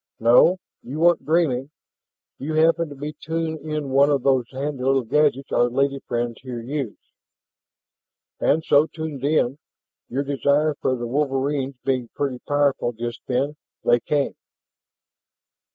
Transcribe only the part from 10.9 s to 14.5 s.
the wolverines being pretty powerful just then, they came."